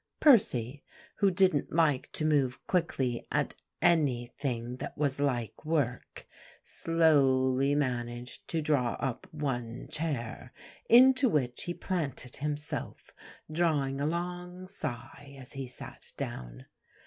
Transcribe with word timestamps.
Percy, 0.19 0.83
who 1.17 1.29
didn't 1.29 1.71
like 1.71 2.11
to 2.13 2.25
move 2.25 2.65
quickly 2.65 3.27
at 3.31 3.53
anything 3.83 4.77
that 4.77 4.97
was 4.97 5.19
like 5.19 5.63
work, 5.63 6.25
slowly 6.63 7.75
managed 7.75 8.47
to 8.47 8.63
draw 8.63 8.93
up 8.93 9.27
one 9.31 9.87
chair, 9.89 10.53
into 10.89 11.29
which 11.29 11.65
he 11.65 11.73
planted 11.75 12.37
himself 12.37 13.13
drawing 13.51 14.01
a 14.01 14.07
long 14.07 14.67
sigh 14.67 15.35
as 15.39 15.53
he 15.53 15.67
sat 15.67 16.13
down. 16.17 16.65